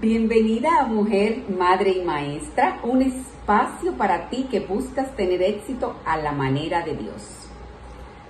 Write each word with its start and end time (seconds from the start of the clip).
Bienvenida 0.00 0.78
a 0.78 0.86
Mujer, 0.86 1.42
Madre 1.48 1.90
y 1.90 2.04
Maestra, 2.04 2.78
un 2.84 3.02
espacio 3.02 3.94
para 3.94 4.30
ti 4.30 4.46
que 4.48 4.60
buscas 4.60 5.16
tener 5.16 5.42
éxito 5.42 5.96
a 6.04 6.16
la 6.16 6.30
manera 6.30 6.84
de 6.84 6.94
Dios. 6.94 7.48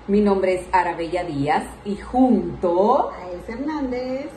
Mi 0.07 0.23
nombre 0.23 0.55
es 0.55 0.67
Arabella 0.73 1.25
Díaz 1.25 1.65
y 1.85 1.97
junto 1.97 3.11
a 3.11 3.31
Es 3.33 3.47
Hernández, 3.47 4.31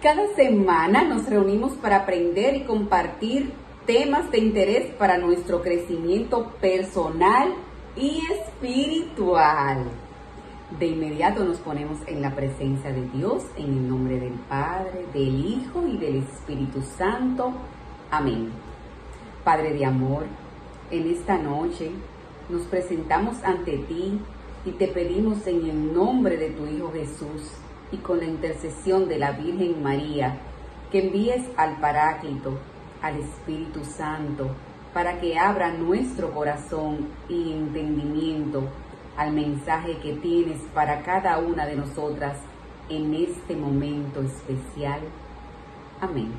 cada 0.00 0.22
semana 0.36 1.02
nos 1.02 1.28
reunimos 1.28 1.72
para 1.72 1.96
aprender 1.96 2.54
y 2.54 2.62
compartir 2.62 3.52
temas 3.84 4.30
de 4.30 4.38
interés 4.38 4.94
para 4.94 5.18
nuestro 5.18 5.62
crecimiento 5.62 6.52
personal 6.60 7.54
y 7.96 8.20
espiritual. 8.38 9.78
De 10.78 10.86
inmediato 10.86 11.44
nos 11.44 11.58
ponemos 11.58 11.98
en 12.06 12.22
la 12.22 12.36
presencia 12.36 12.92
de 12.92 13.02
Dios, 13.08 13.42
en 13.56 13.64
el 13.64 13.88
nombre 13.88 14.20
del 14.20 14.34
Padre, 14.48 14.75
del 15.16 15.46
Hijo 15.46 15.86
y 15.88 15.96
del 15.96 16.16
Espíritu 16.16 16.82
Santo. 16.98 17.50
Amén. 18.10 18.50
Padre 19.44 19.72
de 19.72 19.86
amor, 19.86 20.26
en 20.90 21.08
esta 21.08 21.38
noche 21.38 21.90
nos 22.50 22.62
presentamos 22.64 23.42
ante 23.42 23.78
ti 23.78 24.20
y 24.66 24.72
te 24.72 24.88
pedimos 24.88 25.46
en 25.46 25.64
el 25.64 25.94
nombre 25.94 26.36
de 26.36 26.50
tu 26.50 26.66
Hijo 26.66 26.92
Jesús 26.92 27.50
y 27.90 27.96
con 27.96 28.18
la 28.18 28.26
intercesión 28.26 29.08
de 29.08 29.18
la 29.18 29.32
Virgen 29.32 29.82
María, 29.82 30.36
que 30.92 31.06
envíes 31.06 31.46
al 31.56 31.80
Paráclito, 31.80 32.58
al 33.00 33.16
Espíritu 33.16 33.86
Santo, 33.86 34.50
para 34.92 35.18
que 35.18 35.38
abra 35.38 35.72
nuestro 35.72 36.30
corazón 36.32 37.08
y 37.30 37.52
entendimiento 37.52 38.64
al 39.16 39.32
mensaje 39.32 39.96
que 39.96 40.12
tienes 40.12 40.60
para 40.74 41.02
cada 41.02 41.38
una 41.38 41.64
de 41.64 41.76
nosotras 41.76 42.36
en 42.88 43.14
este 43.14 43.56
momento 43.56 44.22
especial. 44.22 45.00
Amén. 46.00 46.38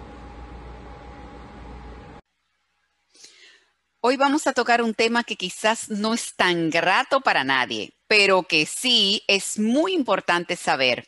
Hoy 3.99 4.15
vamos 4.15 4.47
a 4.47 4.53
tocar 4.53 4.81
un 4.81 4.93
tema 4.93 5.23
que 5.23 5.35
quizás 5.35 5.89
no 5.89 6.13
es 6.13 6.35
tan 6.35 6.69
grato 6.69 7.19
para 7.19 7.43
nadie, 7.43 7.93
pero 8.07 8.43
que 8.43 8.65
sí 8.65 9.23
es 9.27 9.59
muy 9.59 9.93
importante 9.93 10.55
saber. 10.55 11.07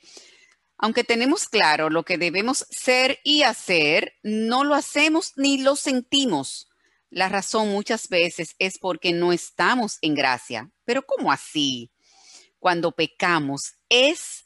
Aunque 0.78 1.04
tenemos 1.04 1.48
claro 1.48 1.90
lo 1.90 2.04
que 2.04 2.18
debemos 2.18 2.66
ser 2.70 3.20
y 3.24 3.44
hacer, 3.44 4.14
no 4.24 4.64
lo 4.64 4.76
hacemos 4.76 5.34
ni 5.38 5.62
lo 5.62 5.76
sentimos. 5.76 6.70
La 7.10 7.30
razón 7.30 7.70
muchas 7.70 8.10
veces 8.10 8.56
es 8.60 8.78
porque 8.80 9.14
no 9.14 9.32
estamos 9.32 9.98
en 10.02 10.16
gracia. 10.16 10.70
Pero 10.86 11.06
¿cómo 11.06 11.32
así? 11.32 11.92
Cuando 12.60 12.92
pecamos 12.92 13.76
es 13.88 14.46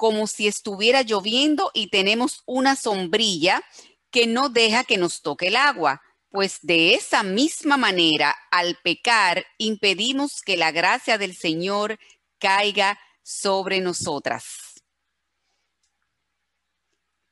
como 0.00 0.26
si 0.26 0.48
estuviera 0.48 1.02
lloviendo 1.02 1.70
y 1.74 1.88
tenemos 1.88 2.42
una 2.46 2.74
sombrilla 2.74 3.62
que 4.10 4.26
no 4.26 4.48
deja 4.48 4.82
que 4.82 4.96
nos 4.96 5.20
toque 5.20 5.48
el 5.48 5.56
agua. 5.56 6.00
Pues 6.30 6.60
de 6.62 6.94
esa 6.94 7.22
misma 7.22 7.76
manera, 7.76 8.34
al 8.50 8.78
pecar, 8.82 9.44
impedimos 9.58 10.40
que 10.40 10.56
la 10.56 10.72
gracia 10.72 11.18
del 11.18 11.36
Señor 11.36 11.98
caiga 12.38 12.98
sobre 13.22 13.80
nosotras. 13.80 14.46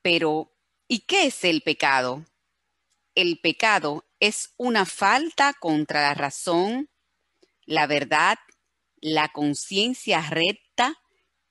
Pero, 0.02 0.52
¿y 0.88 1.06
qué 1.06 1.24
es 1.24 1.44
el 1.44 1.62
pecado? 1.62 2.26
El 3.14 3.40
pecado 3.40 4.04
es 4.20 4.52
una 4.58 4.84
falta 4.84 5.54
contra 5.54 6.02
la 6.02 6.12
razón, 6.12 6.90
la 7.64 7.86
verdad, 7.86 8.36
la 9.00 9.30
conciencia 9.30 10.20
recta, 10.20 11.00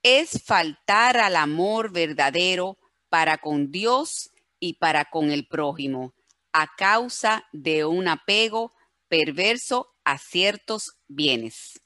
es 0.08 0.42
faltar 0.46 1.18
al 1.18 1.36
amor 1.36 1.92
verdadero 1.92 2.78
para 3.10 3.38
con 3.38 3.72
Dios 3.72 4.32
y 4.60 4.76
para 4.76 5.06
con 5.06 5.32
el 5.32 5.48
prójimo, 5.48 6.14
a 6.54 6.68
causa 6.78 7.46
de 7.52 7.84
un 7.84 8.08
apego 8.08 8.72
perverso 9.10 9.94
a 10.06 10.18
ciertos 10.18 10.94
bienes. 11.08 11.82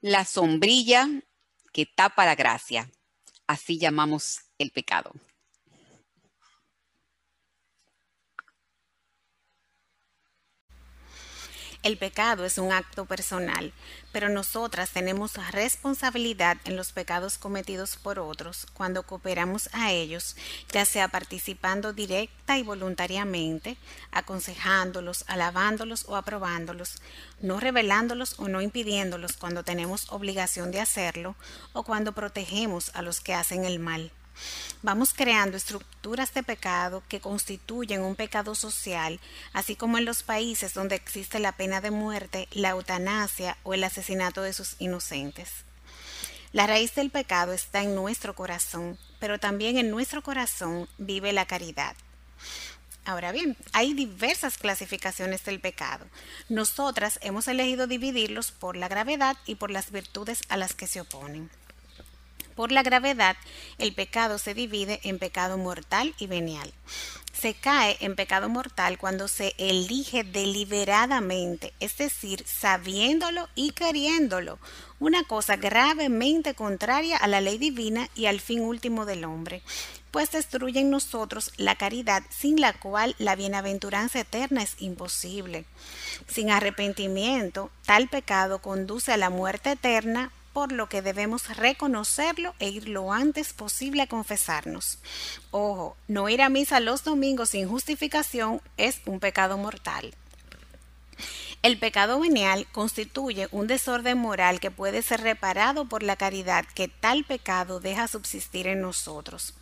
La 0.00 0.24
sombrilla 0.24 1.08
que 1.72 1.86
tapa 1.86 2.24
la 2.24 2.36
gracia, 2.36 2.90
así 3.48 3.78
llamamos 3.78 4.40
el 4.58 4.70
pecado. 4.70 5.12
El 11.82 11.98
pecado 11.98 12.44
es 12.44 12.58
un 12.58 12.70
acto 12.70 13.06
personal, 13.06 13.72
pero 14.12 14.28
nosotras 14.28 14.90
tenemos 14.90 15.32
responsabilidad 15.50 16.56
en 16.64 16.76
los 16.76 16.92
pecados 16.92 17.38
cometidos 17.38 17.96
por 17.96 18.20
otros 18.20 18.68
cuando 18.72 19.02
cooperamos 19.02 19.68
a 19.72 19.90
ellos, 19.90 20.36
ya 20.70 20.84
sea 20.84 21.08
participando 21.08 21.92
directa 21.92 22.56
y 22.56 22.62
voluntariamente, 22.62 23.78
aconsejándolos, 24.12 25.24
alabándolos 25.26 26.04
o 26.06 26.14
aprobándolos, 26.14 27.02
no 27.40 27.58
revelándolos 27.58 28.38
o 28.38 28.46
no 28.46 28.60
impidiéndolos 28.60 29.32
cuando 29.32 29.64
tenemos 29.64 30.08
obligación 30.12 30.70
de 30.70 30.80
hacerlo 30.80 31.34
o 31.72 31.82
cuando 31.82 32.12
protegemos 32.12 32.92
a 32.94 33.02
los 33.02 33.20
que 33.20 33.34
hacen 33.34 33.64
el 33.64 33.80
mal. 33.80 34.12
Vamos 34.82 35.14
creando 35.14 35.56
estructuras 35.56 36.34
de 36.34 36.42
pecado 36.42 37.02
que 37.08 37.20
constituyen 37.20 38.02
un 38.02 38.16
pecado 38.16 38.54
social, 38.54 39.20
así 39.52 39.76
como 39.76 39.98
en 39.98 40.04
los 40.04 40.22
países 40.22 40.74
donde 40.74 40.96
existe 40.96 41.38
la 41.38 41.52
pena 41.52 41.80
de 41.80 41.90
muerte, 41.90 42.48
la 42.50 42.70
eutanasia 42.70 43.56
o 43.62 43.74
el 43.74 43.84
asesinato 43.84 44.42
de 44.42 44.52
sus 44.52 44.76
inocentes. 44.80 45.64
La 46.52 46.66
raíz 46.66 46.94
del 46.94 47.10
pecado 47.10 47.52
está 47.52 47.82
en 47.82 47.94
nuestro 47.94 48.34
corazón, 48.34 48.98
pero 49.20 49.38
también 49.38 49.78
en 49.78 49.90
nuestro 49.90 50.22
corazón 50.22 50.88
vive 50.98 51.32
la 51.32 51.46
caridad. 51.46 51.96
Ahora 53.04 53.32
bien, 53.32 53.56
hay 53.72 53.94
diversas 53.94 54.58
clasificaciones 54.58 55.44
del 55.44 55.60
pecado. 55.60 56.06
Nosotras 56.48 57.18
hemos 57.22 57.48
elegido 57.48 57.86
dividirlos 57.86 58.52
por 58.52 58.76
la 58.76 58.88
gravedad 58.88 59.36
y 59.44 59.56
por 59.56 59.70
las 59.70 59.90
virtudes 59.90 60.42
a 60.48 60.56
las 60.56 60.74
que 60.74 60.86
se 60.86 61.00
oponen. 61.00 61.50
Por 62.54 62.72
la 62.72 62.82
gravedad, 62.82 63.36
el 63.78 63.94
pecado 63.94 64.38
se 64.38 64.54
divide 64.54 65.00
en 65.04 65.18
pecado 65.18 65.58
mortal 65.58 66.14
y 66.18 66.26
venial. 66.26 66.72
Se 67.32 67.54
cae 67.54 67.96
en 68.00 68.14
pecado 68.14 68.48
mortal 68.48 68.98
cuando 68.98 69.26
se 69.26 69.54
elige 69.56 70.22
deliberadamente, 70.22 71.72
es 71.80 71.96
decir, 71.96 72.44
sabiéndolo 72.46 73.48
y 73.54 73.72
queriéndolo, 73.72 74.58
una 75.00 75.24
cosa 75.24 75.56
gravemente 75.56 76.54
contraria 76.54 77.16
a 77.16 77.26
la 77.26 77.40
ley 77.40 77.58
divina 77.58 78.08
y 78.14 78.26
al 78.26 78.40
fin 78.40 78.60
último 78.60 79.06
del 79.06 79.24
hombre, 79.24 79.62
pues 80.12 80.30
destruye 80.30 80.80
en 80.80 80.90
nosotros 80.90 81.52
la 81.56 81.74
caridad 81.74 82.22
sin 82.28 82.60
la 82.60 82.74
cual 82.74 83.16
la 83.18 83.34
bienaventuranza 83.34 84.20
eterna 84.20 84.62
es 84.62 84.76
imposible. 84.78 85.64
Sin 86.28 86.50
arrepentimiento, 86.50 87.70
tal 87.86 88.08
pecado 88.08 88.60
conduce 88.60 89.10
a 89.10 89.16
la 89.16 89.30
muerte 89.30 89.72
eterna 89.72 90.30
por 90.52 90.72
lo 90.72 90.88
que 90.88 91.02
debemos 91.02 91.56
reconocerlo 91.56 92.54
e 92.58 92.68
ir 92.68 92.88
lo 92.88 93.12
antes 93.12 93.52
posible 93.52 94.02
a 94.02 94.06
confesarnos. 94.06 94.98
Ojo, 95.50 95.96
no 96.08 96.28
ir 96.28 96.42
a 96.42 96.48
misa 96.48 96.80
los 96.80 97.04
domingos 97.04 97.50
sin 97.50 97.68
justificación 97.68 98.60
es 98.76 99.00
un 99.06 99.20
pecado 99.20 99.58
mortal. 99.58 100.14
El 101.62 101.78
pecado 101.78 102.18
venial 102.18 102.66
constituye 102.72 103.48
un 103.52 103.68
desorden 103.68 104.18
moral 104.18 104.58
que 104.58 104.72
puede 104.72 105.00
ser 105.02 105.20
reparado 105.20 105.84
por 105.84 106.02
la 106.02 106.16
caridad 106.16 106.64
que 106.74 106.88
tal 106.88 107.24
pecado 107.24 107.78
deja 107.78 108.08
subsistir 108.08 108.66
en 108.66 108.80
nosotros. 108.80 109.54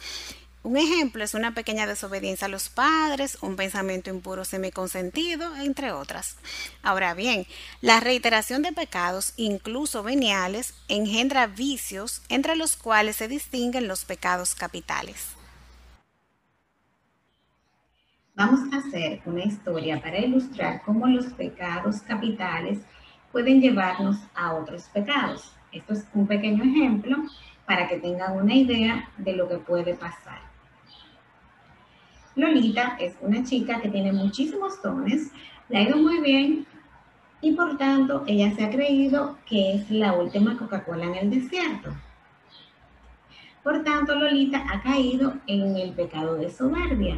Un 0.63 0.77
ejemplo 0.77 1.25
es 1.25 1.33
una 1.33 1.55
pequeña 1.55 1.87
desobediencia 1.87 2.47
a 2.47 2.51
los 2.51 2.69
padres, 2.69 3.39
un 3.41 3.57
pensamiento 3.57 4.11
impuro 4.11 4.45
semiconsentido, 4.45 5.57
entre 5.57 5.91
otras. 5.91 6.37
Ahora 6.83 7.15
bien, 7.15 7.47
la 7.81 7.99
reiteración 7.99 8.61
de 8.61 8.73
pecados, 8.73 9.33
incluso 9.39 10.03
veniales, 10.03 10.75
engendra 10.89 11.47
vicios 11.47 12.21
entre 12.29 12.57
los 12.57 12.77
cuales 12.77 13.17
se 13.17 13.27
distinguen 13.27 13.89
los 13.89 14.05
pecados 14.05 14.55
capitales. 14.55 15.35
Vamos 18.35 18.61
a 18.73 18.77
hacer 18.77 19.23
una 19.25 19.45
historia 19.45 20.01
para 20.01 20.19
ilustrar 20.19 20.83
cómo 20.85 21.07
los 21.07 21.27
pecados 21.33 22.03
capitales 22.03 22.81
pueden 23.33 23.63
llevarnos 23.63 24.19
a 24.35 24.53
otros 24.53 24.83
pecados. 24.93 25.53
Esto 25.73 25.95
es 25.95 26.05
un 26.13 26.27
pequeño 26.27 26.65
ejemplo 26.65 27.17
para 27.65 27.89
que 27.89 27.97
tengan 27.97 28.37
una 28.37 28.55
idea 28.55 29.09
de 29.17 29.33
lo 29.33 29.49
que 29.49 29.57
puede 29.57 29.95
pasar. 29.95 30.50
Lolita 32.41 32.97
es 32.99 33.17
una 33.21 33.45
chica 33.45 33.81
que 33.81 33.89
tiene 33.89 34.13
muchísimos 34.13 34.83
dones, 34.83 35.31
le 35.69 35.79
ha 35.79 35.83
ido 35.83 35.97
muy 35.97 36.21
bien 36.21 36.67
y 37.41 37.53
por 37.53 37.77
tanto 37.79 38.25
ella 38.27 38.55
se 38.55 38.65
ha 38.65 38.71
creído 38.71 39.39
que 39.47 39.75
es 39.75 39.91
la 39.91 40.13
última 40.13 40.57
Coca-Cola 40.57 41.05
en 41.05 41.15
el 41.15 41.31
desierto. 41.31 41.91
Por 43.63 43.85
tanto, 43.85 44.15
Lolita 44.15 44.65
ha 44.73 44.83
caído 44.83 45.35
en 45.47 45.77
el 45.77 45.93
pecado 45.93 46.37
de 46.37 46.51
soberbia, 46.51 47.17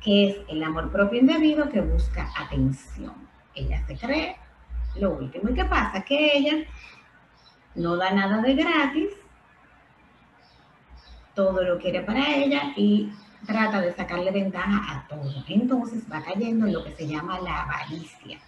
que 0.00 0.28
es 0.28 0.36
el 0.48 0.62
amor 0.62 0.90
propio 0.90 1.20
indebido 1.20 1.68
que 1.68 1.80
busca 1.80 2.30
atención. 2.36 3.14
Ella 3.54 3.80
se 3.86 3.96
cree 3.96 4.36
lo 4.96 5.14
último. 5.14 5.50
¿Y 5.50 5.54
qué 5.54 5.64
pasa? 5.64 6.02
Que 6.02 6.36
ella 6.36 6.64
no 7.76 7.96
da 7.96 8.10
nada 8.12 8.42
de 8.42 8.54
gratis 8.54 9.10
todo 11.34 11.62
lo 11.62 11.78
quiere 11.78 12.00
para 12.00 12.36
ella 12.36 12.72
y 12.76 13.10
trata 13.46 13.80
de 13.80 13.94
sacarle 13.94 14.30
ventaja 14.30 14.92
a 14.92 15.08
todo. 15.08 15.44
Entonces 15.48 16.02
va 16.10 16.22
cayendo 16.22 16.66
en 16.66 16.72
lo 16.72 16.84
que 16.84 16.92
se 16.92 17.06
llama 17.06 17.40
la 17.40 17.62
avaricia. 17.62 18.38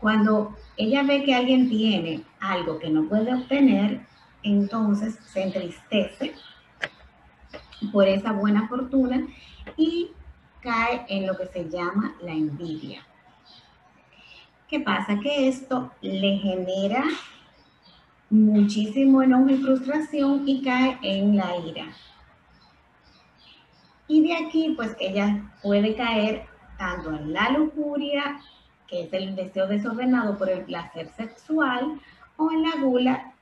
Cuando 0.00 0.56
ella 0.76 1.02
ve 1.02 1.24
que 1.24 1.34
alguien 1.34 1.68
tiene 1.68 2.22
algo 2.40 2.78
que 2.78 2.90
no 2.90 3.04
puede 3.04 3.34
obtener, 3.34 4.00
entonces 4.42 5.18
se 5.32 5.42
entristece 5.42 6.34
por 7.92 8.06
esa 8.06 8.32
buena 8.32 8.68
fortuna 8.68 9.26
y 9.76 10.10
cae 10.60 11.04
en 11.08 11.26
lo 11.26 11.36
que 11.36 11.46
se 11.46 11.68
llama 11.68 12.14
la 12.22 12.32
envidia. 12.32 13.06
¿Qué 14.68 14.80
pasa? 14.80 15.18
Que 15.20 15.48
esto 15.48 15.90
le 16.00 16.38
genera 16.38 17.04
muchísimo 18.30 19.22
enojo 19.22 19.50
y 19.50 19.58
frustración 19.58 20.42
y 20.46 20.62
cae 20.62 20.98
en 21.02 21.36
la 21.36 21.56
ira. 21.58 21.86
Y 24.08 24.22
de 24.26 24.36
aquí, 24.36 24.74
pues 24.76 24.96
ella 25.00 25.50
puede 25.62 25.94
caer 25.94 26.46
tanto 26.78 27.10
en 27.10 27.32
la 27.32 27.50
lujuria, 27.50 28.40
que 28.86 29.04
es 29.04 29.12
el 29.12 29.34
deseo 29.34 29.66
desordenado 29.66 30.36
por 30.36 30.50
el 30.50 30.64
placer 30.64 31.08
sexual, 31.16 32.00
o 32.36 32.50
en 32.50 32.62
la 32.62 32.76
gula, 32.82 33.32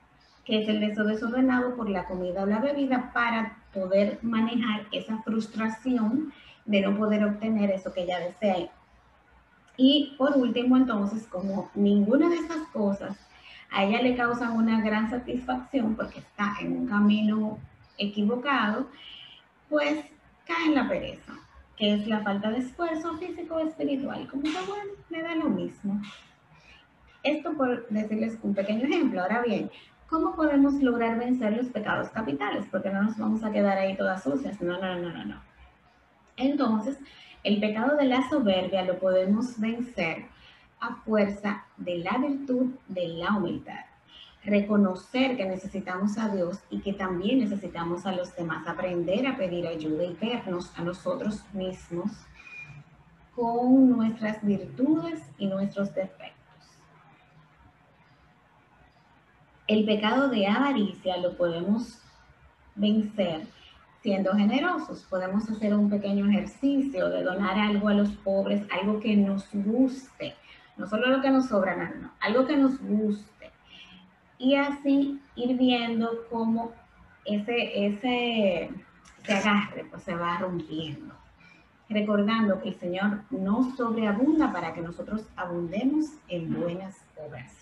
que 0.45 0.61
es 0.61 0.69
el 0.69 0.79
deseo 0.79 1.03
desordenado 1.03 1.75
por 1.75 1.89
la 1.89 2.05
comida 2.05 2.43
o 2.43 2.45
la 2.45 2.59
bebida, 2.59 3.11
para 3.13 3.57
poder 3.73 4.19
manejar 4.21 4.85
esa 4.91 5.21
frustración 5.23 6.31
de 6.65 6.81
no 6.81 6.97
poder 6.97 7.25
obtener 7.25 7.71
eso 7.71 7.93
que 7.93 8.03
ella 8.03 8.19
desea. 8.19 8.69
Y 9.75 10.13
por 10.17 10.37
último, 10.37 10.77
entonces, 10.77 11.27
como 11.27 11.69
ninguna 11.73 12.29
de 12.29 12.35
estas 12.35 12.67
cosas 12.71 13.17
a 13.71 13.83
ella 13.83 14.01
le 14.03 14.15
causan 14.15 14.51
una 14.51 14.81
gran 14.81 15.09
satisfacción 15.09 15.95
porque 15.95 16.19
está 16.19 16.55
en 16.61 16.77
un 16.77 16.87
camino 16.87 17.57
equivocado, 17.97 18.87
pues 19.67 20.05
en 20.65 20.75
la 20.75 20.87
pereza, 20.87 21.33
que 21.75 21.93
es 21.93 22.07
la 22.07 22.21
falta 22.21 22.51
de 22.51 22.59
esfuerzo 22.59 23.17
físico 23.17 23.55
o 23.55 23.59
espiritual. 23.59 24.27
Como 24.29 24.43
que 24.43 24.49
bueno, 24.67 24.91
le 25.09 25.21
da 25.21 25.35
lo 25.35 25.49
mismo. 25.49 26.01
Esto 27.23 27.53
por 27.53 27.87
decirles 27.89 28.37
un 28.43 28.53
pequeño 28.53 28.85
ejemplo. 28.85 29.21
Ahora 29.21 29.41
bien, 29.41 29.71
¿cómo 30.09 30.35
podemos 30.35 30.73
lograr 30.75 31.17
vencer 31.17 31.55
los 31.55 31.67
pecados 31.67 32.09
capitales? 32.09 32.65
Porque 32.69 32.89
no 32.89 33.03
nos 33.03 33.17
vamos 33.17 33.43
a 33.43 33.51
quedar 33.51 33.77
ahí 33.77 33.95
todas 33.95 34.23
sucias. 34.23 34.61
No, 34.61 34.79
no, 34.79 34.95
no, 34.95 35.09
no, 35.09 35.25
no. 35.25 35.41
Entonces, 36.35 36.97
el 37.43 37.59
pecado 37.59 37.95
de 37.95 38.05
la 38.05 38.27
soberbia 38.29 38.83
lo 38.83 38.99
podemos 38.99 39.59
vencer 39.59 40.25
a 40.79 40.95
fuerza 40.95 41.65
de 41.77 41.99
la 41.99 42.17
virtud 42.17 42.71
de 42.87 43.07
la 43.07 43.37
humildad. 43.37 43.85
Reconocer 44.45 45.37
que 45.37 45.45
necesitamos 45.45 46.17
a 46.17 46.29
Dios 46.29 46.59
y 46.69 46.81
que 46.81 46.93
también 46.93 47.39
necesitamos 47.39 48.05
a 48.05 48.11
los 48.11 48.35
demás. 48.35 48.67
Aprender 48.67 49.25
a 49.25 49.37
pedir 49.37 49.65
ayuda 49.67 50.03
y 50.03 50.13
vernos 50.13 50.71
a 50.77 50.83
nosotros 50.83 51.43
mismos 51.53 52.11
con 53.35 53.89
nuestras 53.89 54.43
virtudes 54.45 55.21
y 55.37 55.47
nuestros 55.47 55.93
defectos. 55.95 56.33
El 59.67 59.85
pecado 59.85 60.29
de 60.29 60.45
avaricia 60.45 61.17
lo 61.17 61.37
podemos 61.37 62.01
vencer 62.75 63.47
siendo 64.01 64.33
generosos. 64.33 65.05
Podemos 65.09 65.49
hacer 65.49 65.73
un 65.73 65.89
pequeño 65.89 66.29
ejercicio 66.29 67.09
de 67.09 67.23
donar 67.23 67.57
algo 67.57 67.87
a 67.87 67.93
los 67.93 68.09
pobres, 68.09 68.61
algo 68.69 68.99
que 68.99 69.15
nos 69.15 69.47
guste, 69.53 70.35
no 70.77 70.87
solo 70.87 71.07
lo 71.07 71.21
que 71.21 71.31
nos 71.31 71.47
sobra, 71.47 71.75
no, 71.75 72.01
no, 72.01 72.11
algo 72.19 72.45
que 72.45 72.57
nos 72.57 72.79
guste. 72.81 73.32
Y 74.43 74.55
así 74.55 75.21
ir 75.35 75.57
viendo 75.57 76.25
cómo 76.29 76.73
ese, 77.23 77.85
ese, 77.85 78.69
agarre 79.29 79.85
pues, 79.89 80.03
se 80.03 80.13
va 80.13 80.37
rompiendo. 80.37 81.15
Recordando 81.87 82.61
que 82.61 82.69
el 82.69 82.75
Señor 82.75 83.21
no 83.29 83.73
sobreabunda 83.77 84.51
para 84.51 84.73
que 84.73 84.81
nosotros 84.81 85.25
abundemos 85.37 86.07
en 86.27 86.59
buenas 86.59 86.97
obras. 87.25 87.53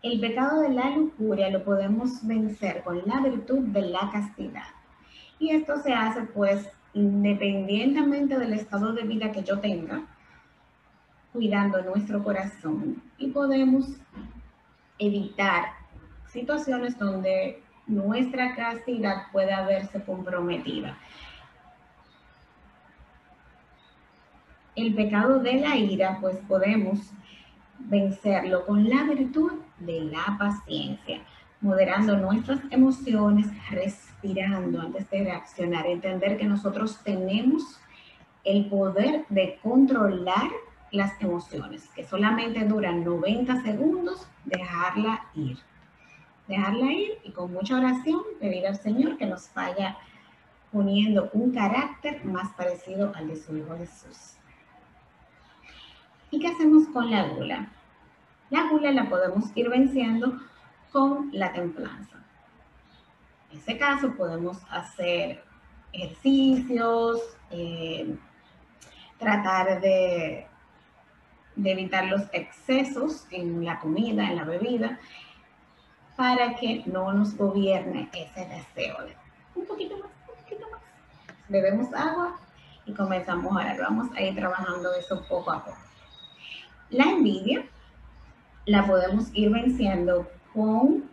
El 0.00 0.20
pecado 0.20 0.60
de 0.60 0.68
la 0.68 0.90
lujuria 0.90 1.50
lo 1.50 1.64
podemos 1.64 2.24
vencer 2.24 2.84
con 2.84 3.02
la 3.04 3.20
virtud 3.20 3.64
de 3.70 3.82
la 3.82 4.08
castidad. 4.12 4.68
Y 5.40 5.50
esto 5.50 5.82
se 5.82 5.92
hace 5.92 6.22
pues 6.22 6.70
independientemente 6.94 8.38
del 8.38 8.52
estado 8.52 8.92
de 8.92 9.02
vida 9.02 9.32
que 9.32 9.42
yo 9.42 9.58
tenga, 9.58 10.02
cuidando 11.32 11.82
nuestro 11.82 12.22
corazón 12.22 13.02
y 13.18 13.28
podemos 13.28 13.88
evitar 14.98 15.64
situaciones 16.28 16.98
donde 16.98 17.62
nuestra 17.86 18.54
castidad 18.54 19.30
pueda 19.32 19.66
verse 19.66 20.02
comprometida. 20.02 20.96
El 24.74 24.94
pecado 24.94 25.40
de 25.40 25.54
la 25.54 25.76
ira, 25.76 26.18
pues 26.20 26.36
podemos 26.48 26.98
vencerlo 27.78 28.66
con 28.66 28.88
la 28.88 29.04
virtud 29.04 29.52
de 29.78 30.00
la 30.00 30.36
paciencia, 30.38 31.20
moderando 31.60 32.16
nuestras 32.16 32.60
emociones, 32.70 33.46
respirando 33.70 34.80
antes 34.80 35.08
de 35.10 35.24
reaccionar, 35.24 35.86
entender 35.86 36.36
que 36.36 36.44
nosotros 36.44 37.00
tenemos 37.02 37.62
el 38.44 38.66
poder 38.66 39.24
de 39.28 39.58
controlar 39.62 40.50
las 40.90 41.20
emociones, 41.20 41.88
que 41.94 42.04
solamente 42.04 42.64
duran 42.64 43.04
90 43.04 43.62
segundos, 43.62 44.28
dejarla 44.44 45.26
ir. 45.34 45.58
Dejarla 46.48 46.92
ir 46.92 47.18
y 47.24 47.32
con 47.32 47.52
mucha 47.52 47.76
oración 47.76 48.22
pedir 48.40 48.66
al 48.66 48.76
Señor 48.76 49.16
que 49.16 49.26
nos 49.26 49.52
vaya 49.54 49.96
poniendo 50.70 51.30
un 51.32 51.52
carácter 51.52 52.24
más 52.24 52.52
parecido 52.54 53.12
al 53.14 53.28
de 53.28 53.36
su 53.36 53.56
Hijo 53.56 53.76
Jesús. 53.76 54.36
¿Y 56.30 56.38
qué 56.38 56.48
hacemos 56.48 56.86
con 56.88 57.10
la 57.10 57.28
gula? 57.28 57.68
La 58.50 58.68
gula 58.68 58.92
la 58.92 59.08
podemos 59.08 59.44
ir 59.56 59.68
venciendo 59.68 60.38
con 60.92 61.30
la 61.32 61.52
templanza. 61.52 62.16
En 63.50 63.58
ese 63.58 63.78
caso 63.78 64.14
podemos 64.14 64.58
hacer 64.70 65.42
ejercicios, 65.92 67.20
eh, 67.50 68.16
tratar 69.18 69.80
de, 69.80 70.46
de 71.56 71.72
evitar 71.72 72.06
los 72.06 72.22
excesos 72.32 73.26
en 73.30 73.64
la 73.64 73.80
comida, 73.80 74.28
en 74.28 74.36
la 74.36 74.44
bebida, 74.44 74.98
para 76.16 76.54
que 76.54 76.82
no 76.86 77.12
nos 77.12 77.36
gobierne 77.36 78.08
ese 78.12 78.46
deseo 78.46 79.02
de 79.04 79.16
un 79.54 79.66
poquito 79.66 79.96
más, 79.98 80.10
un 80.28 80.36
poquito 80.36 80.70
más. 80.70 80.80
Bebemos 81.48 81.92
agua 81.94 82.38
y 82.84 82.92
comenzamos 82.92 83.56
a 83.56 83.64
ver, 83.64 83.80
vamos 83.80 84.08
a 84.14 84.22
ir 84.22 84.34
trabajando 84.34 84.94
eso 84.94 85.22
poco 85.28 85.50
a 85.50 85.64
poco. 85.64 85.78
La 86.90 87.04
envidia 87.04 87.64
la 88.66 88.86
podemos 88.86 89.30
ir 89.34 89.50
venciendo 89.50 90.28
con 90.54 91.08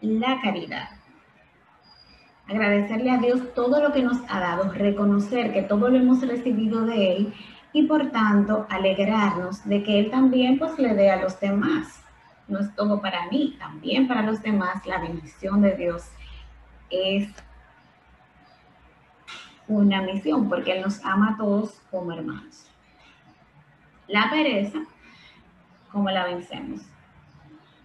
la 0.00 0.40
caridad. 0.40 0.88
Agradecerle 2.46 3.10
a 3.10 3.18
Dios 3.18 3.52
todo 3.54 3.82
lo 3.82 3.92
que 3.92 4.02
nos 4.02 4.18
ha 4.28 4.40
dado, 4.40 4.72
reconocer 4.72 5.52
que 5.52 5.62
todo 5.62 5.88
lo 5.88 5.98
hemos 5.98 6.26
recibido 6.26 6.82
de 6.86 7.12
Él 7.12 7.34
y 7.72 7.86
por 7.86 8.10
tanto 8.10 8.66
alegrarnos 8.70 9.64
de 9.68 9.82
que 9.82 9.98
Él 9.98 10.10
también 10.10 10.58
pues 10.58 10.78
le 10.78 10.94
dé 10.94 11.10
a 11.10 11.20
los 11.20 11.38
demás. 11.40 12.02
No 12.46 12.60
es 12.60 12.74
todo 12.74 13.00
para 13.00 13.26
mí, 13.28 13.56
también 13.58 14.08
para 14.08 14.22
los 14.22 14.42
demás 14.42 14.84
la 14.86 14.98
bendición 14.98 15.60
de 15.60 15.76
Dios 15.76 16.04
es 16.90 17.28
una 19.66 20.00
misión 20.00 20.48
porque 20.48 20.72
Él 20.72 20.82
nos 20.82 21.04
ama 21.04 21.34
a 21.34 21.36
todos 21.36 21.80
como 21.90 22.12
hermanos. 22.12 22.66
La 24.06 24.30
pereza, 24.30 24.78
¿cómo 25.92 26.08
la 26.08 26.24
vencemos? 26.24 26.80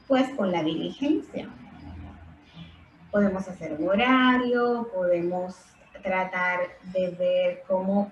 Pues 0.08 0.30
con 0.38 0.52
la 0.52 0.64
diligencia. 0.64 1.50
Podemos 3.12 3.48
hacer 3.48 3.74
un 3.74 3.90
horario, 3.90 4.88
podemos 4.94 5.56
tratar 6.02 6.62
de 6.94 7.10
ver 7.10 7.64
cómo 7.68 8.12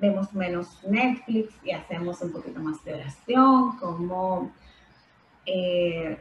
vemos 0.00 0.32
menos 0.32 0.82
Netflix 0.84 1.54
y 1.62 1.72
hacemos 1.72 2.20
un 2.22 2.32
poquito 2.32 2.60
más 2.60 2.82
de 2.84 2.94
oración, 2.94 3.76
cómo 3.78 4.50
eh, 5.46 6.18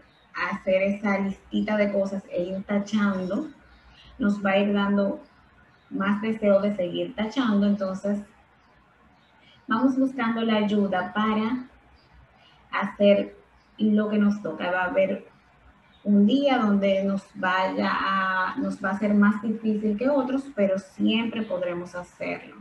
hacer 0.52 0.82
esa 0.84 1.18
listita 1.20 1.78
de 1.78 1.92
cosas 1.92 2.24
e 2.30 2.44
ir 2.44 2.64
tachando, 2.64 3.48
nos 4.18 4.44
va 4.46 4.52
a 4.52 4.58
ir 4.60 4.74
dando 4.74 5.22
más 5.90 6.22
deseo 6.22 6.60
de 6.62 6.76
seguir 6.76 7.16
tachando, 7.16 7.66
entonces 7.66 8.20
vamos 9.68 9.98
buscando 9.98 10.42
la 10.42 10.58
ayuda 10.58 11.14
para 11.14 11.66
hacer 12.72 13.36
lo 13.78 14.10
que 14.10 14.18
nos 14.18 14.42
toca. 14.42 14.72
Va 14.72 14.84
a 14.84 14.86
haber 14.86 15.28
un 16.04 16.26
día 16.26 16.58
donde 16.60 17.04
nos 17.04 17.24
vaya 17.36 18.56
nos 18.58 18.84
va 18.84 18.92
a 18.92 19.00
ser 19.00 19.14
más 19.14 19.42
difícil 19.42 19.98
que 19.98 20.10
otros, 20.10 20.44
pero 20.56 20.78
siempre 20.80 21.44
podremos 21.44 21.96
hacerlo 21.96 22.56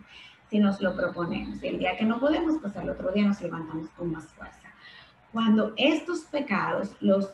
si 0.50 0.59
nos 0.59 0.81
lo 0.81 0.97
proponemos. 0.97 1.62
Y 1.62 1.69
el 1.69 1.78
día 1.78 1.97
que 1.97 2.05
no 2.05 2.21
podemos, 2.21 2.61
pues 2.61 2.76
al 2.76 2.90
otro 2.90 3.11
día 3.12 3.26
nos 3.26 3.40
levantamos 3.40 3.88
con 3.90 4.12
más 4.12 4.25
fuerza. 4.26 4.69
Cuando 5.33 5.73
estos 5.76 6.21
pecados 6.21 6.90
los 7.00 7.31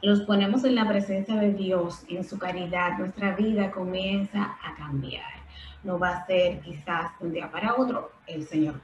los 0.00 0.20
ponemos 0.20 0.64
en 0.64 0.76
la 0.76 0.86
presencia 0.86 1.34
de 1.36 1.52
Dios, 1.52 2.04
en 2.08 2.24
su 2.24 2.38
caridad, 2.38 2.98
nuestra 2.98 3.34
vida 3.34 3.70
comienza 3.72 4.56
a 4.62 4.76
cambiar. 4.76 5.26
No 5.82 5.98
va 5.98 6.10
a 6.10 6.26
ser 6.26 6.60
quizás 6.60 7.10
un 7.20 7.32
día 7.32 7.50
para 7.50 7.74
otro, 7.74 8.12
el 8.26 8.46
Señor 8.46 8.80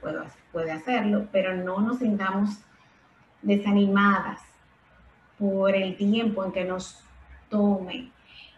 puede 0.51 0.71
hacerlo, 0.71 1.27
pero 1.31 1.55
no 1.55 1.79
nos 1.79 1.99
sintamos 1.99 2.59
desanimadas 3.41 4.41
por 5.37 5.73
el 5.73 5.95
tiempo 5.95 6.43
en 6.43 6.51
que 6.51 6.65
nos 6.65 7.01
tome 7.49 8.11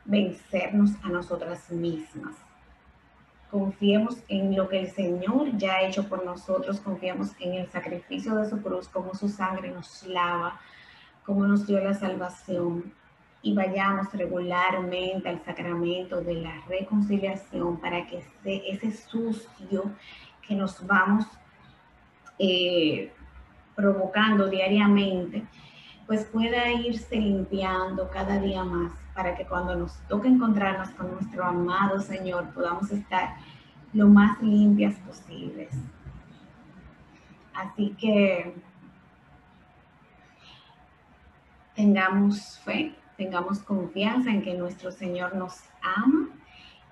vencernos 0.06 0.92
a 1.04 1.10
nosotras 1.10 1.70
mismas. 1.72 2.36
Confiemos 3.52 4.18
en 4.28 4.56
lo 4.56 4.68
que 4.68 4.80
el 4.82 4.92
Señor 4.92 5.58
ya 5.58 5.76
ha 5.76 5.82
hecho 5.84 6.08
por 6.10 6.26
nosotros, 6.26 6.82
confiemos 6.82 7.30
en 7.40 7.54
el 7.54 7.70
sacrificio 7.70 8.36
de 8.36 8.50
su 8.50 8.62
cruz, 8.62 8.90
como 8.90 9.16
su 9.16 9.30
sangre 9.30 9.72
nos 9.72 10.06
lava, 10.06 10.60
como 11.26 11.46
nos 11.46 11.66
dio 11.66 11.80
la 11.80 11.94
salvación 11.94 12.94
y 13.42 13.54
vayamos 13.54 14.12
regularmente 14.14 15.30
al 15.30 15.44
sacramento 15.44 16.22
de 16.22 16.36
la 16.36 16.62
reconciliación 16.68 17.80
para 17.80 18.06
que 18.08 18.24
ese, 18.44 18.92
sucio 18.92 19.92
que 20.46 20.56
nos 20.56 20.86
vamos 20.86 21.26
eh, 22.40 23.12
provocando 23.76 24.48
diariamente, 24.50 25.44
pues 26.08 26.24
pueda 26.26 26.72
irse 26.72 27.18
limpiando 27.18 28.10
cada 28.10 28.40
día 28.40 28.64
más 28.64 28.94
para 29.14 29.36
que 29.36 29.46
cuando 29.46 29.76
nos 29.76 29.94
toque 30.08 30.30
encontrarnos 30.30 30.90
con 30.92 31.12
nuestro 31.12 31.44
amado 31.44 32.00
Señor 32.00 32.50
podamos 32.54 32.90
estar 32.92 33.36
lo 33.94 34.08
más 34.08 34.42
limpias 34.42 34.96
posibles. 35.00 35.70
Así 37.54 37.96
que 38.00 38.54
tengamos 41.76 42.60
fe, 42.60 42.96
tengamos 43.18 43.60
confianza 43.60 44.30
en 44.30 44.42
que 44.42 44.54
nuestro 44.54 44.92
Señor 44.92 45.36
nos 45.36 45.62
ama 45.82 46.30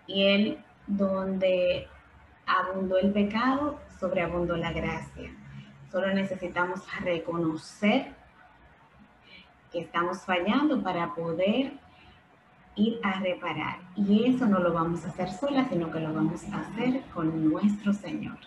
y 0.07 0.23
Él 0.23 0.57
donde 0.87 1.87
abundó 2.45 2.97
el 2.97 3.11
pecado, 3.11 3.79
sobreabundó 3.99 4.57
la 4.57 4.73
gracia. 4.73 5.31
Solo 5.91 6.13
necesitamos 6.13 6.81
reconocer 7.01 8.13
estamos 9.79 10.21
fallando 10.25 10.81
para 10.81 11.13
poder 11.13 11.73
ir 12.75 12.99
a 13.03 13.19
reparar. 13.19 13.79
Y 13.95 14.25
eso 14.25 14.45
no 14.45 14.59
lo 14.59 14.73
vamos 14.73 15.05
a 15.05 15.09
hacer 15.09 15.31
sola, 15.31 15.67
sino 15.69 15.91
que 15.91 15.99
lo 15.99 16.13
vamos 16.13 16.43
a 16.51 16.59
hacer 16.61 17.01
con 17.13 17.49
nuestro 17.49 17.93
Señor. 17.93 18.37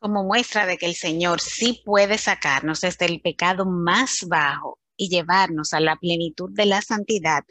Como 0.00 0.24
muestra 0.24 0.64
de 0.64 0.78
que 0.78 0.86
el 0.86 0.94
Señor 0.94 1.40
sí 1.40 1.82
puede 1.84 2.16
sacarnos 2.16 2.80
desde 2.80 3.04
el 3.04 3.20
pecado 3.20 3.66
más 3.66 4.24
bajo 4.26 4.78
y 4.96 5.10
llevarnos 5.10 5.74
a 5.74 5.80
la 5.80 5.96
plenitud 5.96 6.50
de 6.54 6.64
la 6.64 6.80
santidad, 6.80 7.42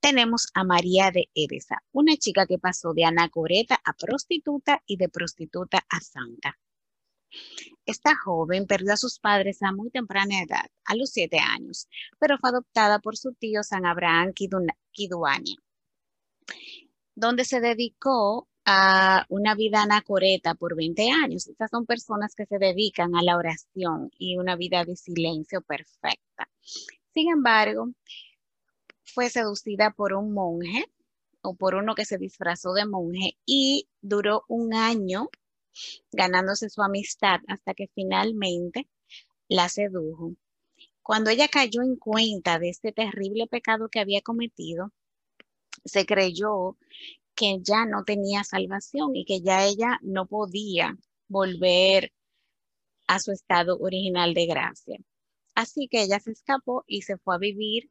tenemos 0.00 0.48
a 0.54 0.64
María 0.64 1.10
de 1.10 1.28
Edesa, 1.34 1.82
una 1.92 2.16
chica 2.16 2.46
que 2.46 2.58
pasó 2.58 2.92
de 2.94 3.04
anacoreta 3.04 3.80
a 3.84 3.92
prostituta 3.92 4.82
y 4.86 4.96
de 4.96 5.08
prostituta 5.08 5.84
a 5.88 6.00
santa. 6.00 6.58
Esta 7.86 8.16
joven 8.16 8.66
perdió 8.66 8.94
a 8.94 8.96
sus 8.96 9.20
padres 9.20 9.62
a 9.62 9.72
muy 9.72 9.90
temprana 9.90 10.42
edad, 10.42 10.66
a 10.84 10.96
los 10.96 11.10
siete 11.10 11.38
años, 11.38 11.88
pero 12.18 12.38
fue 12.38 12.50
adoptada 12.50 12.98
por 12.98 13.16
su 13.16 13.34
tío 13.34 13.62
San 13.62 13.86
Abraham 13.86 14.32
Kiduania, 14.32 15.56
donde 17.14 17.44
se 17.44 17.60
dedicó 17.60 18.48
a 18.64 19.26
una 19.28 19.54
vida 19.54 19.82
anacoreta 19.82 20.54
por 20.54 20.76
20 20.76 21.10
años. 21.10 21.46
Estas 21.46 21.70
son 21.70 21.86
personas 21.86 22.34
que 22.34 22.46
se 22.46 22.58
dedican 22.58 23.14
a 23.14 23.22
la 23.22 23.36
oración 23.36 24.10
y 24.18 24.36
una 24.36 24.56
vida 24.56 24.84
de 24.84 24.96
silencio 24.96 25.62
perfecta. 25.62 26.48
Sin 27.12 27.30
embargo, 27.30 27.88
fue 29.12 29.30
seducida 29.30 29.90
por 29.90 30.14
un 30.14 30.32
monje 30.32 30.86
o 31.42 31.54
por 31.54 31.74
uno 31.74 31.94
que 31.94 32.04
se 32.04 32.18
disfrazó 32.18 32.72
de 32.72 32.86
monje 32.86 33.38
y 33.46 33.88
duró 34.00 34.44
un 34.48 34.74
año 34.74 35.28
ganándose 36.12 36.68
su 36.68 36.82
amistad 36.82 37.40
hasta 37.48 37.74
que 37.74 37.88
finalmente 37.94 38.88
la 39.48 39.68
sedujo. 39.68 40.34
Cuando 41.02 41.30
ella 41.30 41.48
cayó 41.48 41.82
en 41.82 41.96
cuenta 41.96 42.58
de 42.58 42.70
este 42.70 42.92
terrible 42.92 43.46
pecado 43.46 43.88
que 43.88 44.00
había 44.00 44.20
cometido, 44.20 44.92
se 45.84 46.06
creyó 46.06 46.76
que 47.34 47.58
ya 47.62 47.86
no 47.86 48.04
tenía 48.04 48.44
salvación 48.44 49.16
y 49.16 49.24
que 49.24 49.40
ya 49.40 49.64
ella 49.64 49.98
no 50.02 50.26
podía 50.26 50.96
volver 51.28 52.12
a 53.06 53.18
su 53.18 53.32
estado 53.32 53.78
original 53.78 54.34
de 54.34 54.46
gracia. 54.46 54.98
Así 55.54 55.88
que 55.88 56.02
ella 56.02 56.20
se 56.20 56.32
escapó 56.32 56.84
y 56.86 57.02
se 57.02 57.16
fue 57.18 57.34
a 57.34 57.38
vivir 57.38 57.90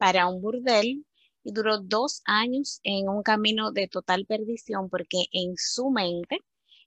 para 0.00 0.28
un 0.28 0.40
burdel 0.40 1.04
y 1.44 1.52
duró 1.52 1.78
dos 1.78 2.22
años 2.24 2.80
en 2.84 3.06
un 3.10 3.22
camino 3.22 3.70
de 3.70 3.86
total 3.86 4.24
perdición 4.24 4.88
porque 4.88 5.26
en 5.30 5.56
su 5.58 5.90
mente 5.90 6.38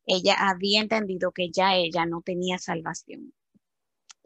ella 0.08 0.36
había 0.40 0.82
entendido 0.82 1.32
que 1.32 1.52
ya 1.52 1.76
ella 1.76 2.08
no 2.08 2.24
tenía 2.24 2.58
salvación. 2.58 3.32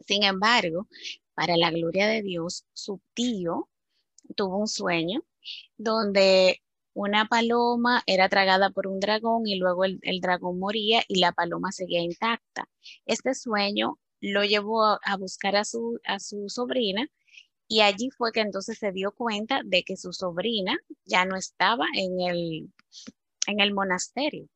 Sin 0.00 0.22
embargo, 0.22 0.88
para 1.34 1.58
la 1.58 1.70
gloria 1.70 2.06
de 2.06 2.22
Dios, 2.22 2.64
su 2.72 3.02
tío 3.12 3.68
tuvo 4.36 4.56
un 4.56 4.68
sueño 4.68 5.22
donde 5.76 6.62
una 6.94 7.26
paloma 7.26 8.02
era 8.06 8.30
tragada 8.30 8.70
por 8.70 8.86
un 8.86 9.00
dragón 9.00 9.46
y 9.46 9.56
luego 9.56 9.84
el, 9.84 10.00
dragón 10.22 10.58
moría 10.58 11.04
y 11.08 11.20
la 11.20 11.32
paloma 11.32 11.72
seguía 11.72 12.00
intacta. 12.00 12.70
Este 13.04 13.34
sueño 13.34 13.98
lo 14.20 14.44
llevó 14.44 14.82
a, 14.82 15.16
buscar 15.18 15.56
a 15.56 15.64
su, 15.64 16.00
a 16.04 16.18
su 16.20 16.48
sobrina 16.48 17.06
y 17.68 17.82
allí 17.82 18.10
fue 18.10 18.32
que 18.32 18.40
entonces 18.40 18.78
se 18.78 18.92
dio 18.92 19.12
cuenta 19.12 19.60
de 19.64 19.84
que 19.84 19.96
su 19.96 20.12
sobrina 20.12 20.78
ya 21.04 21.26
no 21.26 21.36
estaba 21.36 21.84
en 21.94 22.20
el, 22.20 22.72
en 23.46 23.60
el 23.60 23.74
monasterio. 23.74 24.48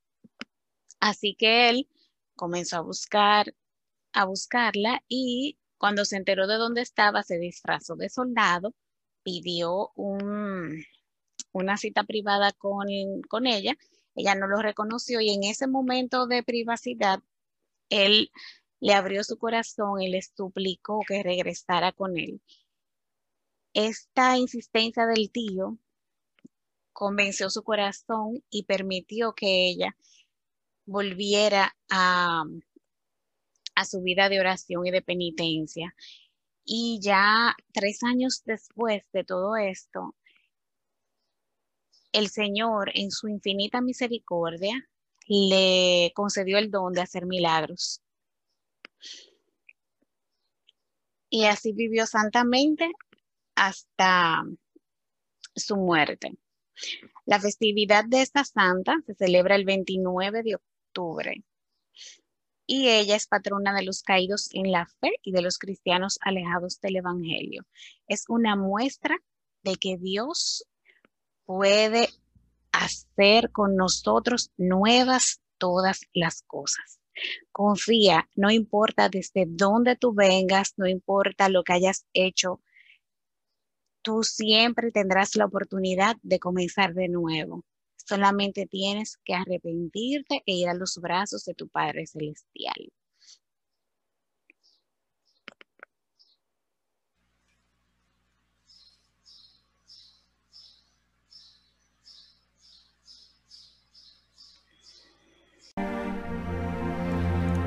Así 0.99 1.35
que 1.35 1.69
él 1.69 1.89
comenzó 2.37 2.79
a 2.79 2.81
buscar, 2.81 3.55
a 4.13 4.25
buscarla 4.25 5.03
y 5.09 5.59
cuando 5.77 6.05
se 6.05 6.17
enteró 6.17 6.47
de 6.47 6.57
dónde 6.57 6.81
estaba, 6.81 7.23
se 7.23 7.39
disfrazó 7.39 7.97
de 7.97 8.09
soldado, 8.09 8.75
pidió 9.23 9.91
un, 9.95 10.83
una 11.53 11.77
cita 11.77 12.05
privada 12.05 12.53
con, 12.53 12.87
con 13.29 13.47
ella, 13.47 13.77
ella 14.15 14.35
no 14.35 14.47
lo 14.47 14.63
reconoció 14.63 15.21
y 15.21 15.31
en 15.31 15.45
ese 15.45 15.67
momento 15.67 16.27
de 16.27 16.43
privacidad, 16.43 17.21
él 17.91 18.31
le 18.81 18.95
abrió 18.95 19.23
su 19.23 19.39
corazón 19.39 20.01
y 20.01 20.09
le 20.09 20.23
suplicó 20.23 21.01
que 21.07 21.23
regresara 21.23 21.93
con 21.93 22.17
él. 22.17 22.41
Esta 23.75 24.37
insistencia 24.37 25.07
del 25.07 25.31
tío 25.31 25.79
convenció 26.93 27.49
su 27.49 27.63
corazón 27.63 28.45
y 28.51 28.65
permitió 28.65 29.35
que 29.35 29.69
ella 29.69 29.97
volviera 30.85 31.75
a, 31.91 32.45
a 33.75 33.85
su 33.85 34.03
vida 34.03 34.29
de 34.29 34.41
oración 34.41 34.87
y 34.87 34.91
de 34.91 35.03
penitencia. 35.03 35.95
Y 36.65 37.01
ya 37.03 37.57
tres 37.73 38.03
años 38.03 38.43
después 38.45 39.05
de 39.13 39.25
todo 39.25 39.57
esto, 39.57 40.15
el 42.13 42.29
Señor 42.29 42.91
en 42.95 43.11
su 43.11 43.29
infinita 43.29 43.81
misericordia 43.81 44.87
le 45.29 46.13
concedió 46.15 46.59
el 46.59 46.71
don 46.71 46.93
de 46.93 47.01
hacer 47.01 47.25
milagros. 47.25 48.03
Y 51.31 51.47
así 51.47 51.73
vivió 51.73 52.07
santamente 52.07 52.93
hasta 53.55 54.43
su 55.55 55.77
muerte. 55.77 56.37
La 57.27 57.39
festividad 57.41 58.05
de 58.05 58.23
esta 58.23 58.45
santa 58.45 58.97
se 59.07 59.15
celebra 59.15 59.57
el 59.57 59.65
29 59.65 60.43
de 60.43 60.57
octubre 60.57 61.45
y 62.67 62.89
ella 62.89 63.17
es 63.17 63.27
patrona 63.27 63.75
de 63.75 63.83
los 63.83 64.03
caídos 64.03 64.49
en 64.53 64.71
la 64.73 64.87
fe 64.87 65.13
y 65.23 65.33
de 65.33 65.43
los 65.43 65.59
cristianos 65.59 66.19
alejados 66.23 66.81
del 66.81 66.97
Evangelio. 66.97 67.67
Es 68.07 68.25
una 68.29 68.57
muestra 68.57 69.17
de 69.63 69.77
que 69.77 69.99
Dios 69.99 70.65
puede 71.45 72.09
hacer 72.73 73.51
con 73.51 73.77
nosotros 73.77 74.53
nuevas 74.57 75.43
todas 75.59 76.01
las 76.15 76.43
cosas. 76.43 76.99
Confía, 77.51 78.29
no 78.35 78.51
importa 78.51 79.09
desde 79.09 79.45
dónde 79.47 79.97
tú 79.97 80.15
vengas, 80.15 80.73
no 80.79 80.87
importa 80.87 81.49
lo 81.49 81.63
que 81.63 81.75
hayas 81.75 82.07
hecho, 82.15 82.61
tú 84.03 84.23
siempre 84.23 84.91
tendrás 84.91 85.37
la 85.37 85.47
oportunidad 85.47 86.17
de 86.23 86.39
comenzar 86.39 86.95
de 86.95 87.09
nuevo. 87.09 87.65
Solamente 87.97 88.67
tienes 88.67 89.19
que 89.25 89.35
arrepentirte 89.35 90.43
e 90.45 90.55
ir 90.55 90.69
a 90.69 90.75
los 90.75 90.99
brazos 90.99 91.45
de 91.45 91.55
tu 91.55 91.69
Padre 91.69 92.07
Celestial. 92.07 92.93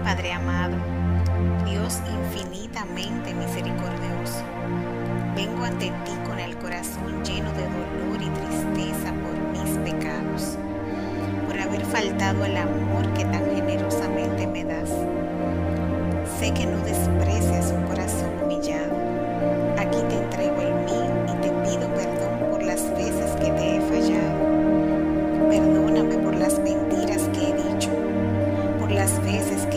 Padre 0.03 0.33
amado, 0.33 0.77
Dios 1.65 1.99
infinitamente 2.07 3.33
misericordioso 3.33 4.14
vengo 5.35 5.65
ante 5.65 5.87
ti 5.87 6.11
con 6.25 6.39
el 6.39 6.55
corazón 6.57 7.23
lleno 7.23 7.51
de 7.51 7.63
dolor 7.63 8.21
y 8.21 8.29
tristeza 8.29 9.11
por 9.21 9.35
mis 9.51 9.77
pecados, 9.79 10.57
por 11.45 11.59
haber 11.59 11.85
faltado 11.85 12.43
al 12.45 12.55
amor 12.55 13.05
que 13.13 13.25
tan 13.25 13.43
generosamente 13.53 14.47
me 14.47 14.63
das. 14.63 14.89
Sé 16.39 16.51
que 16.53 16.65
no 16.65 16.77
desprecias 16.79 17.73
un 17.75 17.83
corazón 17.83 18.29
humillado. 18.43 18.95
Aquí 19.77 19.97
te 20.07 20.15
entrego 20.15 20.61
el 20.61 20.73
mío 20.85 21.11
y 21.27 21.41
te 21.41 21.49
pido 21.49 21.87
perdón 21.93 22.51
por 22.51 22.63
las 22.63 22.89
veces 22.91 23.31
que 23.35 23.51
te 23.51 23.75
he 23.75 23.81
fallado. 23.81 24.45
Perdóname 25.49 26.17
por 26.17 26.35
las 26.35 26.59
mentiras 26.59 27.23
que 27.33 27.49
he 27.49 27.73
dicho, 27.73 27.89
por 28.79 28.89
las 28.89 29.21
veces 29.23 29.65
que 29.67 29.74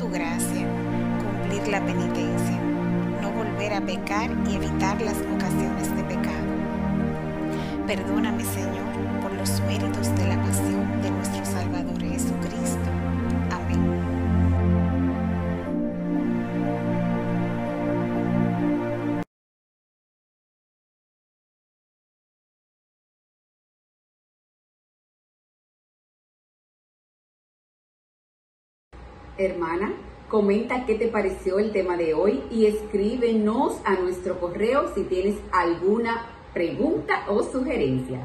tu 0.00 0.08
gracia, 0.08 0.66
cumplir 1.20 1.68
la 1.68 1.84
penitencia, 1.84 2.58
no 3.20 3.30
volver 3.32 3.74
a 3.74 3.82
pecar 3.82 4.30
y 4.48 4.54
evitar 4.56 4.98
las 5.02 5.16
ocasiones 5.34 5.94
de 5.94 6.02
pecado. 6.04 6.54
Perdóname, 7.86 8.42
Señor, 8.42 9.20
por 9.20 9.30
los 9.34 9.60
méritos 9.60 10.08
de 10.16 10.26
la 10.26 10.40
pasión 10.42 11.02
de 11.02 11.10
nuestro 11.10 11.44
Salvador 11.44 12.00
Jesucristo. 12.00 12.49
Hermana, 29.40 29.94
comenta 30.28 30.84
qué 30.84 30.96
te 30.96 31.08
pareció 31.08 31.58
el 31.58 31.72
tema 31.72 31.96
de 31.96 32.12
hoy 32.12 32.42
y 32.50 32.66
escríbenos 32.66 33.80
a 33.84 33.94
nuestro 33.94 34.38
correo 34.38 34.92
si 34.94 35.04
tienes 35.04 35.36
alguna 35.50 36.26
pregunta 36.52 37.24
o 37.26 37.42
sugerencia. 37.42 38.20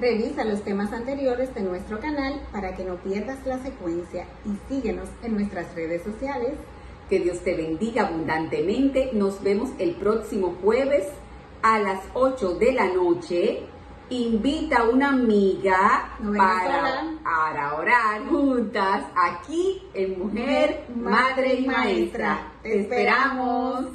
Revisa 0.00 0.44
los 0.44 0.62
temas 0.62 0.94
anteriores 0.94 1.54
de 1.54 1.60
nuestro 1.60 2.00
canal 2.00 2.40
para 2.52 2.74
que 2.74 2.84
no 2.84 2.96
pierdas 2.96 3.44
la 3.46 3.58
secuencia 3.58 4.24
y 4.46 4.56
síguenos 4.72 5.10
en 5.22 5.34
nuestras 5.34 5.74
redes 5.74 6.02
sociales. 6.02 6.54
Que 7.10 7.20
Dios 7.20 7.40
te 7.40 7.54
bendiga 7.54 8.06
abundantemente. 8.06 9.10
Nos 9.12 9.42
vemos 9.42 9.70
el 9.78 9.94
próximo 9.94 10.56
jueves 10.62 11.06
a 11.60 11.78
las 11.78 12.00
8 12.14 12.54
de 12.54 12.72
la 12.72 12.88
noche. 12.88 13.60
Invita 14.08 14.78
a 14.78 14.84
una 14.84 15.08
amiga 15.08 16.16
No 16.20 16.32
para, 16.32 17.74
orar 17.74 18.24
juntas 18.28 19.04
aquí 19.16 19.82
en 19.94 20.18
Mujer, 20.18 20.84
Mujer, 20.88 21.12
Madre 21.12 21.54
y 21.54 21.66
Maestra. 21.66 22.52
Te 22.62 22.82
esperamos. 22.82 23.86